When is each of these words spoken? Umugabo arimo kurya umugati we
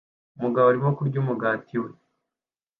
Umugabo 0.37 0.65
arimo 0.67 0.89
kurya 0.97 1.17
umugati 1.23 1.75
we 1.81 1.89